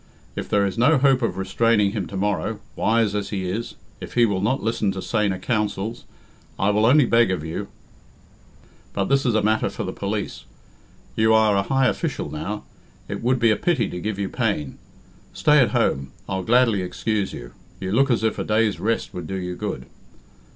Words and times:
If 0.35 0.49
there 0.49 0.65
is 0.65 0.79
no 0.79 0.97
hope 0.97 1.21
of 1.21 1.37
restraining 1.37 1.91
him 1.91 2.07
to 2.07 2.17
morrow 2.17 2.59
wise 2.75 3.13
as 3.13 3.29
he 3.29 3.43
is, 3.47 3.75
if 3.99 4.15
he 4.15 4.25
will 4.25 4.41
not 4.41 4.63
listen 4.63 4.91
to 4.93 4.99
saner 4.99 5.37
counsels, 5.37 6.05
I 6.57 6.71
will 6.71 6.87
only 6.87 7.05
beg 7.05 7.29
of 7.29 7.45
you 7.45 7.67
but 8.93 9.03
this 9.03 9.27
is 9.27 9.35
a 9.35 9.43
matter 9.43 9.69
for 9.69 9.83
the 9.83 9.93
police. 9.93 10.45
You 11.15 11.35
are 11.35 11.55
a 11.55 11.61
high 11.61 11.85
official 11.85 12.31
now. 12.31 12.63
It 13.07 13.21
would 13.21 13.37
be 13.37 13.51
a 13.51 13.55
pity 13.55 13.87
to 13.89 13.99
give 14.01 14.17
you 14.17 14.27
pain. 14.27 14.79
Stay 15.33 15.59
at 15.59 15.69
home 15.69 16.11
I'll 16.27 16.41
gladly 16.41 16.81
excuse 16.81 17.31
you 17.31 17.51
you 17.79 17.91
look 17.91 18.09
as 18.09 18.23
if 18.23 18.39
a 18.39 18.43
day's 18.43 18.79
rest 18.79 19.13
would 19.13 19.27
do 19.27 19.35
you 19.37 19.55
good." 19.55 19.85